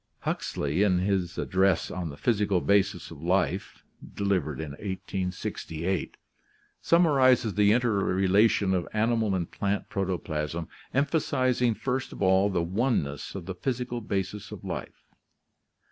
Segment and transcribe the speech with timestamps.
[0.21, 3.83] Huxley in his address on the physical basis of life,
[4.15, 6.17] delivered in 1868,
[6.81, 13.45] summarizes the interrelation of animal and plant protoplasm, emphasizing first of all the oneness of
[13.45, 15.05] the physical basis of life.